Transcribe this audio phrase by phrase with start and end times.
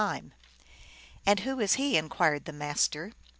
[0.01, 3.13] 121" And who is he?" inquired the Master.